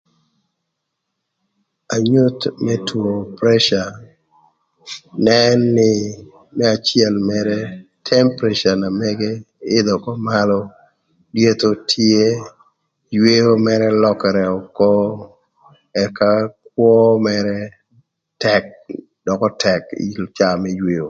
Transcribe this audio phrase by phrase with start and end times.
[1.95, 3.81] Anyuth më two preca
[5.25, 5.93] nen nï
[6.57, 7.59] më acël mërë
[8.09, 9.31] temperature na mëgë
[9.77, 10.59] ïdhö ökö malö,
[11.35, 12.23] lyetho tye,
[13.17, 14.93] yweo mërë lökërë ökö
[16.03, 16.31] ëka
[16.73, 16.91] kwö
[17.25, 17.59] mërë
[18.41, 18.65] tëk
[19.25, 20.99] dökö tëk onyo ï caa më yweo.